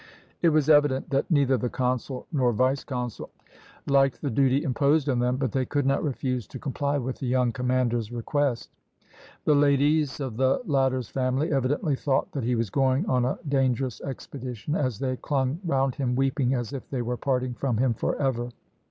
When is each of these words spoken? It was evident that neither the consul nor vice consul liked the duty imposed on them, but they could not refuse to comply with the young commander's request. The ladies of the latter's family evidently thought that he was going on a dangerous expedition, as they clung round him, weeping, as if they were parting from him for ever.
It 0.41 0.49
was 0.49 0.67
evident 0.67 1.11
that 1.11 1.29
neither 1.29 1.57
the 1.57 1.69
consul 1.69 2.25
nor 2.31 2.53
vice 2.53 2.83
consul 2.83 3.29
liked 3.85 4.19
the 4.23 4.31
duty 4.31 4.63
imposed 4.63 5.07
on 5.07 5.19
them, 5.19 5.37
but 5.37 5.51
they 5.51 5.63
could 5.63 5.85
not 5.85 6.03
refuse 6.03 6.47
to 6.47 6.57
comply 6.57 6.97
with 6.97 7.19
the 7.19 7.27
young 7.27 7.51
commander's 7.51 8.11
request. 8.11 8.71
The 9.45 9.53
ladies 9.53 10.19
of 10.19 10.37
the 10.37 10.59
latter's 10.65 11.09
family 11.09 11.51
evidently 11.51 11.95
thought 11.95 12.31
that 12.31 12.43
he 12.43 12.55
was 12.55 12.71
going 12.71 13.05
on 13.05 13.25
a 13.25 13.37
dangerous 13.47 14.01
expedition, 14.01 14.73
as 14.73 14.97
they 14.97 15.17
clung 15.17 15.59
round 15.63 15.93
him, 15.93 16.15
weeping, 16.15 16.55
as 16.55 16.73
if 16.73 16.89
they 16.89 17.03
were 17.03 17.15
parting 17.15 17.53
from 17.53 17.77
him 17.77 17.93
for 17.93 18.15
ever. 18.15 18.49